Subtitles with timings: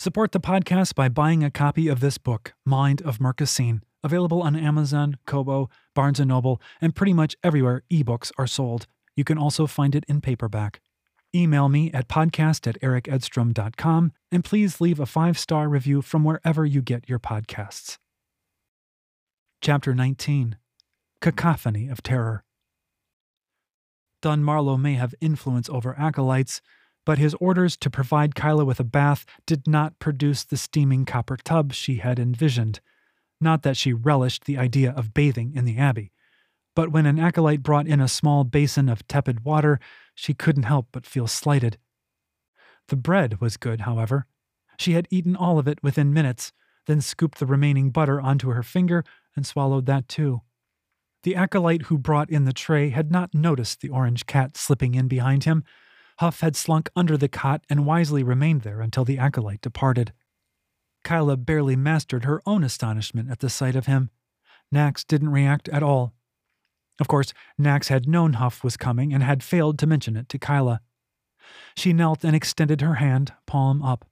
[0.00, 4.56] Support the podcast by buying a copy of this book, Mind of Mercusine, available on
[4.56, 8.86] Amazon, Kobo, Barnes & Noble, and pretty much everywhere ebooks are sold.
[9.14, 10.80] You can also find it in paperback.
[11.34, 16.64] Email me at podcast at ericedstrom.com and please leave a five star review from wherever
[16.64, 17.98] you get your podcasts.
[19.60, 20.56] Chapter 19
[21.20, 22.42] Cacophony of Terror.
[24.22, 26.62] Dunmarlow may have influence over acolytes,
[27.10, 31.36] but his orders to provide Kyla with a bath did not produce the steaming copper
[31.36, 32.78] tub she had envisioned.
[33.40, 36.12] Not that she relished the idea of bathing in the abbey,
[36.76, 39.80] but when an acolyte brought in a small basin of tepid water,
[40.14, 41.78] she couldn't help but feel slighted.
[42.86, 44.26] The bread was good, however.
[44.78, 46.52] She had eaten all of it within minutes,
[46.86, 49.02] then scooped the remaining butter onto her finger
[49.34, 50.42] and swallowed that too.
[51.24, 55.08] The acolyte who brought in the tray had not noticed the orange cat slipping in
[55.08, 55.64] behind him.
[56.20, 60.12] Huff had slunk under the cot and wisely remained there until the acolyte departed.
[61.02, 64.10] Kyla barely mastered her own astonishment at the sight of him.
[64.70, 66.12] Nax didn't react at all.
[67.00, 70.38] Of course, Nax had known Huff was coming and had failed to mention it to
[70.38, 70.82] Kyla.
[71.74, 74.04] She knelt and extended her hand, palm up.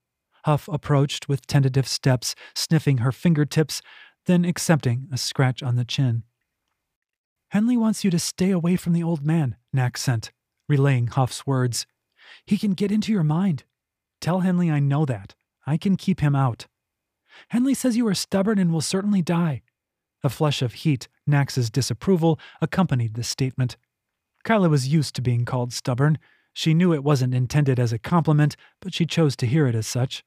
[0.47, 3.83] Huff approached with tentative steps, sniffing her fingertips,
[4.25, 6.23] then accepting a scratch on the chin.
[7.51, 10.33] Henley wants you to stay away from the old man, Nax sent,
[10.71, 11.87] relaying Huff's words.
[12.45, 13.65] He can get into your mind.
[14.21, 15.35] Tell Henley I know that.
[15.67, 16.67] I can keep him out.
[17.49, 19.63] Henley says you are stubborn and will certainly die.
[20.25, 23.77] A flush of heat, Nax's disapproval, accompanied this statement.
[24.45, 26.19] Kyla was used to being called stubborn.
[26.53, 29.87] She knew it wasn't intended as a compliment, but she chose to hear it as
[29.87, 30.25] such.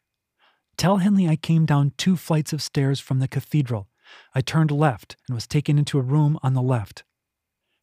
[0.78, 3.88] Tell Henley I came down two flights of stairs from the cathedral.
[4.34, 7.04] I turned left and was taken into a room on the left.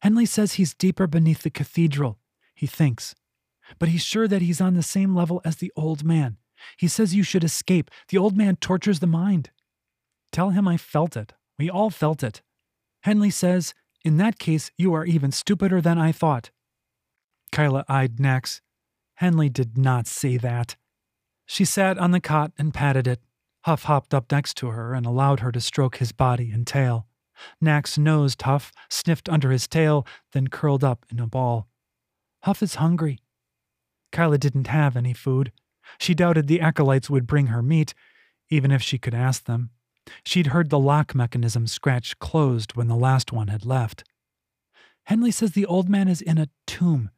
[0.01, 2.17] Henley says he's deeper beneath the cathedral,
[2.55, 3.15] he thinks.
[3.77, 6.37] But he's sure that he's on the same level as the old man.
[6.77, 7.91] He says you should escape.
[8.09, 9.51] The old man tortures the mind.
[10.31, 11.33] Tell him I felt it.
[11.57, 12.41] We all felt it.
[13.03, 16.51] Henley says, In that case, you are even stupider than I thought.
[17.51, 18.61] Kyla eyed Nax.
[19.15, 20.75] Henley did not say that.
[21.45, 23.19] She sat on the cot and patted it.
[23.65, 27.07] Huff hopped up next to her and allowed her to stroke his body and tail.
[27.63, 31.67] Nax nosed Huff, sniffed under his tail, then curled up in a ball.
[32.43, 33.19] Huff is hungry.
[34.11, 35.51] Kyla didn't have any food.
[35.97, 37.93] She doubted the acolytes would bring her meat,
[38.49, 39.71] even if she could ask them.
[40.23, 44.03] She'd heard the lock mechanism scratch closed when the last one had left.
[45.05, 47.09] Henley says the old man is in a tomb.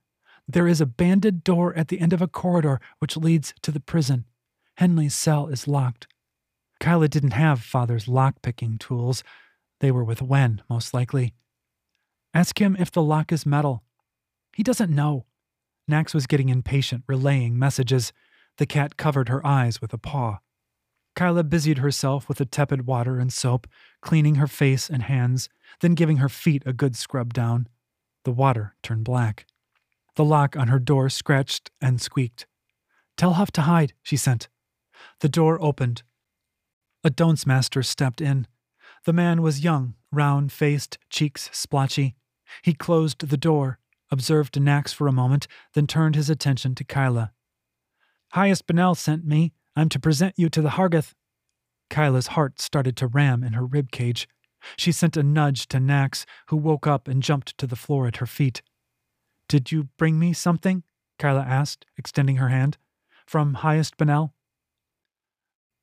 [0.47, 3.79] There is a banded door at the end of a corridor which leads to the
[3.79, 4.25] prison.
[4.77, 6.07] Henley's cell is locked.
[6.79, 9.23] Kyla didn't have father's lock-picking tools.
[9.79, 11.33] They were with Wen, most likely.
[12.33, 13.83] Ask him if the lock is metal.
[14.55, 15.25] He doesn't know.
[15.89, 18.13] Nax was getting impatient, relaying messages.
[18.57, 20.39] The cat covered her eyes with a paw.
[21.15, 23.67] Kyla busied herself with the tepid water and soap,
[24.01, 25.49] cleaning her face and hands,
[25.81, 27.67] then giving her feet a good scrub down.
[28.23, 29.45] The water turned black.
[30.15, 32.45] The lock on her door scratched and squeaked.
[33.17, 34.47] Tell Huff to hide, she sent.
[35.19, 36.03] The door opened.
[37.03, 38.47] A Dance master stepped in.
[39.05, 42.15] The man was young, round faced, cheeks splotchy.
[42.61, 43.79] He closed the door,
[44.11, 47.31] observed Nax for a moment, then turned his attention to Kyla.
[48.33, 49.53] Highest Benel sent me.
[49.75, 51.13] I'm to present you to the Hargath.
[51.89, 54.27] Kyla's heart started to ram in her rib cage.
[54.77, 58.17] She sent a nudge to Nax, who woke up and jumped to the floor at
[58.17, 58.61] her feet.
[59.49, 60.83] Did you bring me something?
[61.19, 62.77] Kyla asked, extending her hand.
[63.25, 64.31] From Highest Benel?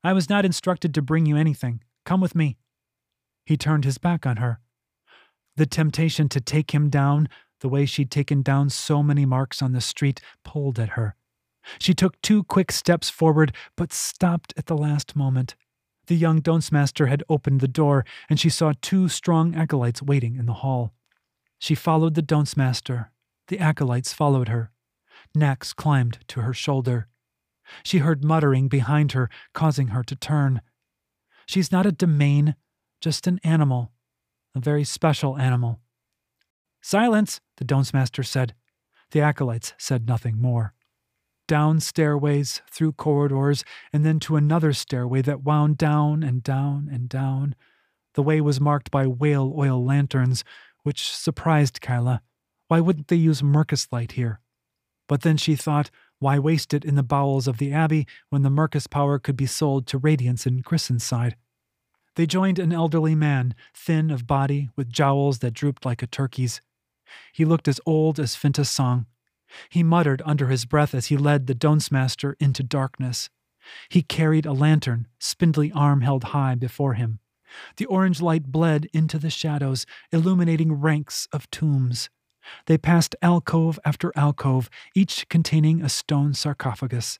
[0.04, 1.82] I was not instructed to bring you anything.
[2.04, 2.56] Come with me.
[3.44, 4.60] He turned his back on her.
[5.56, 7.28] The temptation to take him down,
[7.60, 11.14] the way she'd taken down so many marks on the street, pulled at her.
[11.78, 15.54] She took two quick steps forward, but stopped at the last moment.
[16.06, 20.36] The young Dance master had opened the door, and she saw two strong acolytes waiting
[20.36, 20.94] in the hall.
[21.58, 23.10] She followed the Dance master.
[23.48, 24.70] The acolytes followed her.
[25.36, 27.08] Nax climbed to her shoulder.
[27.82, 30.62] She heard muttering behind her, causing her to turn.
[31.46, 32.54] She's not a Demane,
[33.00, 33.92] just an animal,
[34.54, 35.80] a very special animal.
[36.80, 38.54] Silence, the Dance master said.
[39.10, 40.74] The acolytes said nothing more
[41.48, 47.08] down stairways, through corridors, and then to another stairway that wound down and down and
[47.08, 47.56] down.
[48.14, 50.44] The way was marked by whale oil lanterns,
[50.84, 52.22] which surprised Kyla.
[52.68, 54.40] Why wouldn't they use Mercus light here?
[55.08, 58.50] But then she thought, why waste it in the bowels of the Abbey when the
[58.50, 61.34] Mercus power could be sold to Radiance in Christenside?
[62.14, 66.60] They joined an elderly man, thin of body, with jowls that drooped like a turkey's.
[67.32, 69.06] He looked as old as Finta's song,
[69.68, 73.30] he muttered under his breath as he led the Dance master into darkness.
[73.88, 77.20] He carried a lantern, spindly arm held high before him.
[77.76, 82.10] The orange light bled into the shadows, illuminating ranks of tombs.
[82.66, 87.18] They passed alcove after alcove, each containing a stone sarcophagus.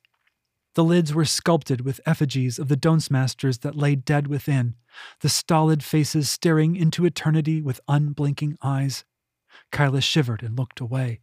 [0.75, 4.76] The lids were sculpted with effigies of the Dance Masters that lay dead within,
[5.20, 9.05] the stolid faces staring into eternity with unblinking eyes.
[9.70, 11.20] Kyla shivered and looked away.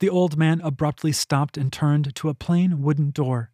[0.00, 3.50] The old man abruptly stopped and turned to a plain wooden door.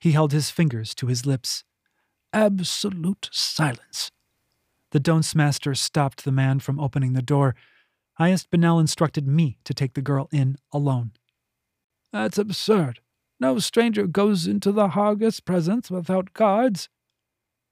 [0.00, 1.64] He held his fingers to his lips.
[2.32, 4.10] Absolute silence.
[4.92, 7.54] The Dance Master stopped the man from opening the door.
[8.14, 11.12] Highest Benel instructed me to take the girl in alone.
[12.12, 13.00] That's absurd.
[13.38, 16.88] No stranger goes into the Hargath's presence without guards.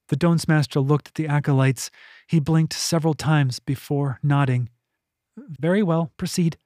[0.09, 1.91] The Dance Master looked at the acolytes.
[2.27, 4.71] He blinked several times before nodding.
[5.49, 6.59] Very well, proceed.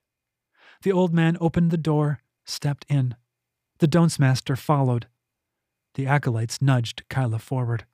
[0.83, 3.15] The old man opened the door, stepped in.
[3.79, 5.07] The Dance Master followed.
[5.95, 7.85] The acolytes nudged Kyla forward.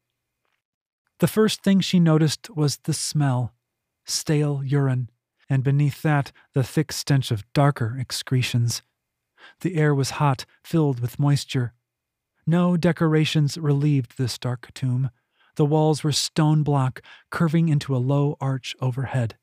[1.19, 3.52] The first thing she noticed was the smell
[4.04, 5.10] stale urine,
[5.50, 8.82] and beneath that, the thick stench of darker excretions.
[9.60, 11.75] The air was hot, filled with moisture.
[12.46, 15.10] No decorations relieved this dark tomb.
[15.56, 19.36] The walls were stone block, curving into a low arch overhead.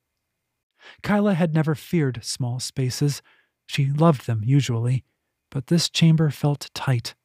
[1.04, 3.22] Kyla had never feared small spaces.
[3.68, 5.04] She loved them usually,
[5.50, 7.16] but this chamber felt tight,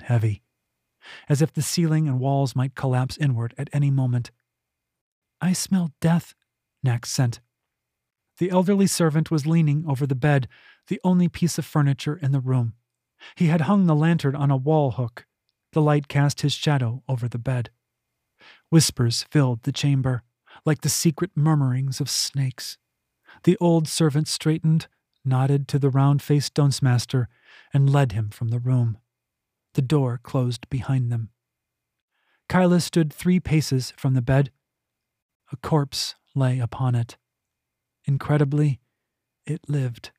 [0.00, 0.44] heavy
[1.28, 4.30] as if the ceiling and walls might collapse inward at any moment.
[5.40, 6.34] I smell death,
[6.84, 7.40] Nax sent.
[8.38, 10.48] The elderly servant was leaning over the bed,
[10.88, 12.74] the only piece of furniture in the room.
[13.36, 15.26] He had hung the lantern on a wall hook.
[15.72, 17.70] The light cast his shadow over the bed.
[18.70, 20.22] Whispers filled the chamber,
[20.64, 22.76] like the secret murmurings of snakes.
[23.42, 24.86] The old servant straightened,
[25.24, 27.28] nodded to the round faced dance master,
[27.72, 28.98] and led him from the room.
[29.74, 31.30] The door closed behind them.
[32.48, 34.50] Kyla stood three paces from the bed.
[35.52, 37.16] A corpse lay upon it.
[38.04, 38.80] Incredibly,
[39.46, 40.10] it lived.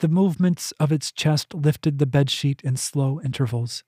[0.00, 3.84] The movements of its chest lifted the bedsheet in slow intervals.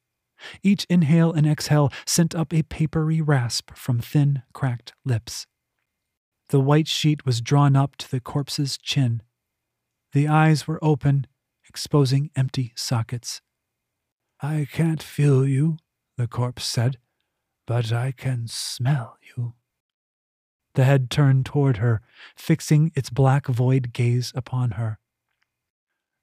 [0.63, 5.47] Each inhale and exhale sent up a papery rasp from thin, cracked lips.
[6.51, 9.23] The white sheet was drawn up to the corpse's chin.
[10.13, 11.29] The eyes were open,
[11.69, 13.41] exposing empty sockets.
[14.43, 15.77] I can't feel you,
[16.17, 16.99] the corpse said,
[17.69, 19.55] but I can smell you.
[20.75, 22.01] The head turned toward her,
[22.35, 24.99] fixing its black void gaze upon her.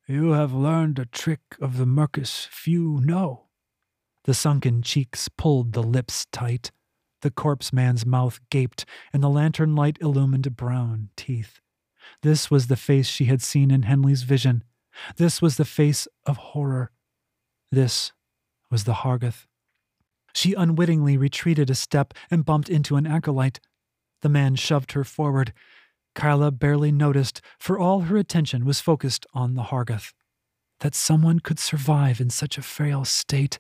[0.08, 3.46] You have learned a trick of the Mercus few know.
[4.26, 6.72] The sunken cheeks pulled the lips tight.
[7.22, 11.60] The corpse man's mouth gaped, and the lantern light illumined brown teeth.
[12.22, 14.64] This was the face she had seen in Henley's vision.
[15.18, 16.92] This was the face of horror.
[17.72, 18.12] This
[18.70, 19.46] was the Hargath.
[20.34, 23.60] She unwittingly retreated a step and bumped into an acolyte.
[24.22, 25.54] The man shoved her forward.
[26.16, 30.14] Kyla barely noticed, for all her attention was focused on the Hargath.
[30.80, 33.60] That someone could survive in such a frail state.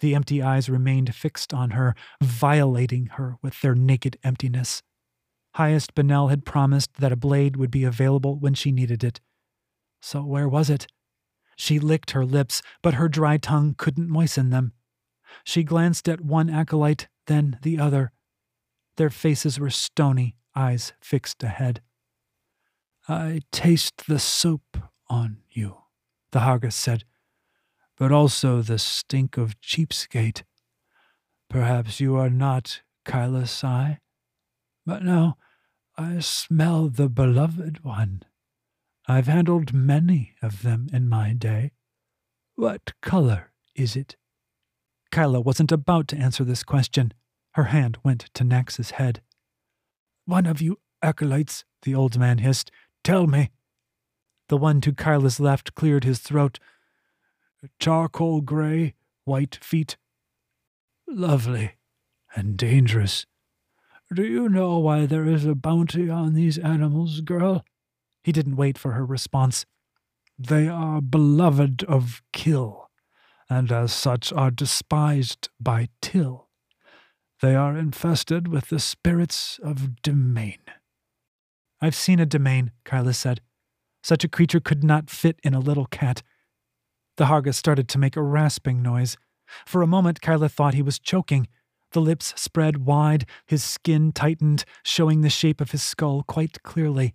[0.00, 4.82] The empty eyes remained fixed on her, violating her with their naked emptiness.
[5.54, 9.20] Highest Benel had promised that a blade would be available when she needed it.
[10.00, 10.86] So where was it?
[11.56, 14.72] She licked her lips, but her dry tongue couldn't moisten them.
[15.44, 18.12] She glanced at one acolyte, then the other.
[18.96, 21.82] Their faces were stony, eyes fixed ahead.
[23.08, 24.76] I taste the soap
[25.08, 25.78] on you,
[26.30, 27.04] the Hargath said,
[27.98, 30.42] but also the stink of cheapskate.
[31.50, 33.98] Perhaps you are not Kyla Sai,
[34.86, 35.36] but no,
[35.96, 38.22] I smell the beloved one.
[39.06, 41.72] I've handled many of them in my day.
[42.54, 44.16] What color is it?
[45.10, 47.12] Kyla wasn't about to answer this question.
[47.52, 49.22] Her hand went to Nax's head.
[50.26, 52.70] One of you acolytes, the old man hissed,
[53.02, 53.50] tell me.
[54.48, 56.58] The one to Kyla's left cleared his throat.
[57.78, 59.96] Charcoal gray, white feet.
[61.06, 61.72] Lovely
[62.34, 63.26] and dangerous.
[64.14, 67.64] Do you know why there is a bounty on these animals, girl?
[68.22, 69.66] He didn't wait for her response.
[70.38, 72.90] They are beloved of Kill,
[73.50, 76.48] and as such are despised by Till.
[77.40, 80.58] They are infested with the spirits of Demane.
[81.80, 83.40] I've seen a Demane, Kyla said.
[84.02, 86.22] Such a creature could not fit in a little cat.
[87.18, 89.16] The Hargath started to make a rasping noise.
[89.66, 91.48] For a moment, Kyla thought he was choking.
[91.90, 97.14] The lips spread wide, his skin tightened, showing the shape of his skull quite clearly.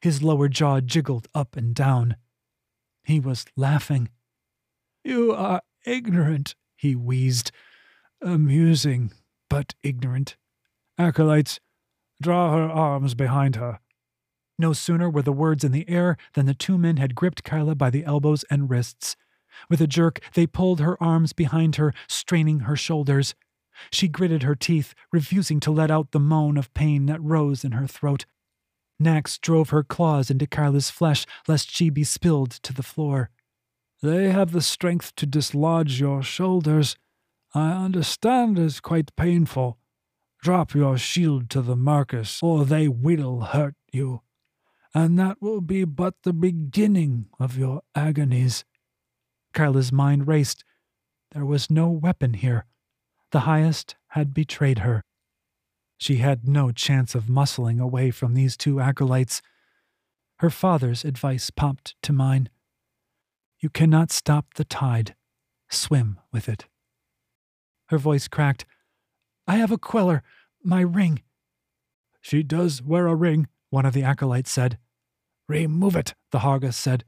[0.00, 2.16] His lower jaw jiggled up and down.
[3.04, 4.08] He was laughing.
[5.04, 7.52] You are ignorant, he wheezed.
[8.22, 9.12] Amusing,
[9.50, 10.36] but ignorant.
[10.96, 11.60] Acolytes,
[12.22, 13.80] draw her arms behind her.
[14.58, 17.74] No sooner were the words in the air than the two men had gripped Kyla
[17.74, 19.14] by the elbows and wrists.
[19.68, 23.34] With a jerk, they pulled her arms behind her, straining her shoulders.
[23.90, 27.72] She gritted her teeth, refusing to let out the moan of pain that rose in
[27.72, 28.24] her throat.
[29.02, 33.30] Nax drove her claws into Kyla's flesh lest she be spilled to the floor.
[34.02, 36.96] They have the strength to dislodge your shoulders.
[37.54, 39.78] I understand it's quite painful.
[40.40, 44.22] Drop your shield to the Mercus, or they will hurt you.
[44.94, 48.64] And that will be but the beginning of your agonies.
[49.52, 50.64] Kyla's mind raced.
[51.32, 52.66] There was no weapon here.
[53.30, 55.02] The highest had betrayed her.
[55.98, 59.40] She had no chance of muscling away from these two acolytes.
[60.38, 62.50] Her father's advice popped to mind.
[63.60, 65.14] You cannot stop the tide.
[65.70, 66.66] Swim with it.
[67.86, 68.64] Her voice cracked.
[69.46, 70.22] I have a queller,
[70.62, 71.22] my ring.
[72.20, 74.78] She does wear a ring, one of the acolytes said.
[75.48, 77.04] Remove it, the Hargath said.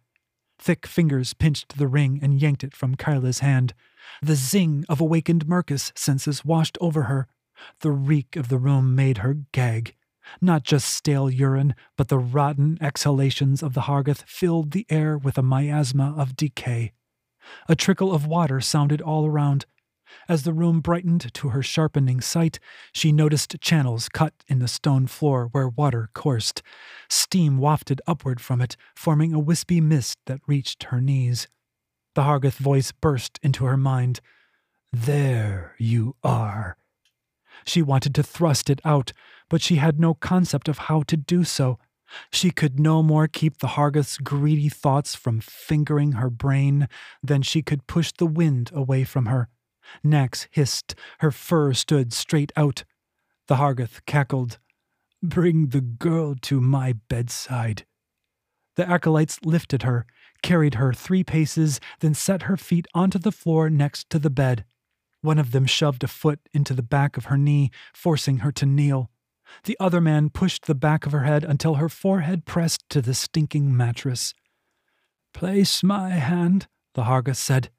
[0.65, 3.75] Thick fingers pinched the ring and yanked it from Kyla's hand.
[4.23, 7.29] The zing of awakened Mercus senses washed over her.
[7.81, 9.95] The reek of the room made her gag.
[10.41, 15.37] Not just stale urine, but the rotten exhalations of the Hargath filled the air with
[15.37, 16.93] a miasma of decay.
[17.69, 19.67] A trickle of water sounded all around.
[20.29, 22.59] As the room brightened to her sharpening sight,
[22.93, 26.63] she noticed channels cut in the stone floor where water coursed.
[27.09, 31.49] Steam wafted upward from it, forming a wispy mist that reached her knees.
[32.15, 34.21] The Hargath voice burst into her mind.
[34.93, 36.77] There you are.
[37.65, 39.13] She wanted to thrust it out,
[39.49, 41.79] but she had no concept of how to do so.
[42.31, 46.89] She could no more keep the Hargath's greedy thoughts from fingering her brain
[47.23, 49.49] than she could push the wind away from her.
[50.05, 52.85] Nax hissed, her fur stood straight out.
[53.49, 54.59] The Hargath cackled.
[55.23, 57.85] Bring the girl to my bedside.
[58.77, 60.07] The acolytes lifted her,
[60.43, 64.65] carried her three paces, then set her feet onto the floor next to the bed.
[65.21, 68.67] One of them shoved a foot into the back of her knee, forcing her to
[68.67, 69.11] kneel.
[69.65, 73.15] The other man pushed the back of her head until her forehead pressed to the
[73.15, 74.35] stinking mattress.
[75.33, 77.71] Place my hand, the Hargath said.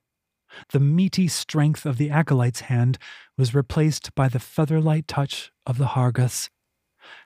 [0.71, 2.97] The meaty strength of the acolyte's hand
[3.37, 6.49] was replaced by the feather-light touch of the Hargath's.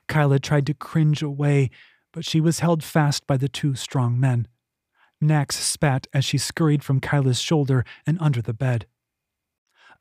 [0.08, 1.70] Kyla tried to cringe away,
[2.12, 4.48] but she was held fast by the two strong men.
[5.22, 8.86] Nax spat as she scurried from Kyla's shoulder and under the bed.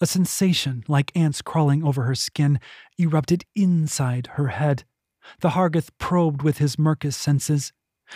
[0.01, 2.59] A sensation, like ants crawling over her skin,
[2.97, 4.85] erupted inside her head.
[5.41, 7.73] The Hargath probed with his Mercus senses.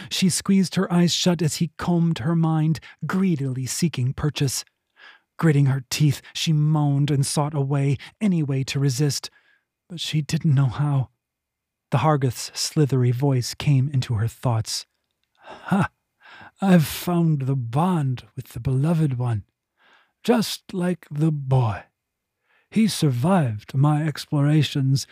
[0.09, 4.63] She squeezed her eyes shut as he combed her mind, greedily seeking purchase.
[5.43, 9.29] Gritting her teeth, she moaned and sought a way, any way to resist,
[9.89, 11.09] but she didn't know how.
[11.91, 14.85] The Hargath's slithery voice came into her thoughts.
[15.65, 15.89] Ha!
[16.61, 19.43] I've found the bond with the beloved one
[20.23, 21.83] just like the boy.
[22.71, 25.05] He survived my explorations,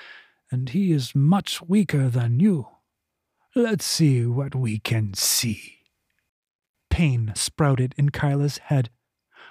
[0.50, 2.69] and he is much weaker than you.
[3.53, 5.79] Let's see what we can see.
[6.89, 8.89] Pain sprouted in Kyla's head,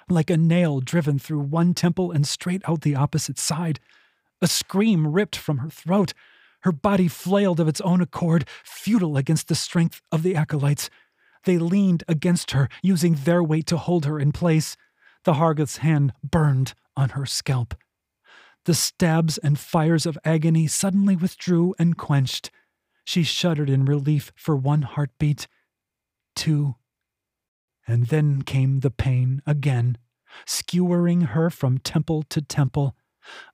[0.09, 3.79] like a nail driven through one temple and straight out the opposite side.
[4.41, 6.13] A scream ripped from her throat.
[6.61, 10.89] Her body flailed of its own accord, futile against the strength of the acolytes.
[11.45, 14.77] They leaned against her, using their weight to hold her in place.
[15.23, 17.75] The Hargath's hand burned on her scalp.
[18.65, 22.51] The stabs and fires of agony suddenly withdrew and quenched.
[23.03, 25.47] She shuddered in relief for one heartbeat,
[26.35, 26.75] two,
[27.87, 29.97] and then came the pain again,
[30.45, 32.95] skewering her from temple to temple.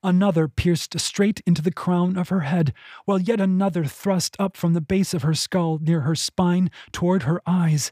[0.01, 2.73] Another pierced straight into the crown of her head,
[3.05, 7.23] while yet another thrust up from the base of her skull near her spine toward
[7.23, 7.91] her eyes.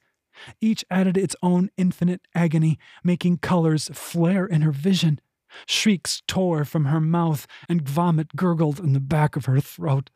[0.61, 5.19] Each added its own infinite agony, making colors flare in her vision.
[5.65, 10.09] Shrieks tore from her mouth, and vomit gurgled in the back of her throat.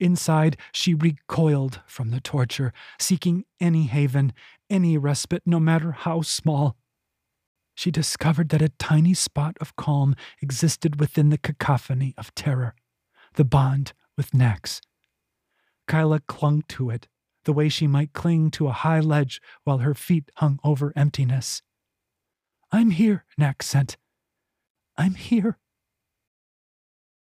[0.00, 4.32] Inside, she recoiled from the torture, seeking any haven,
[4.70, 6.76] any respite, no matter how small.
[7.74, 12.74] She discovered that a tiny spot of calm existed within the cacophony of terror
[13.34, 14.80] the bond with Nax.
[15.86, 17.06] Kyla clung to it,
[17.44, 21.62] the way she might cling to a high ledge while her feet hung over emptiness.
[22.72, 23.96] I'm here, Nax sent.
[24.96, 25.56] I'm here.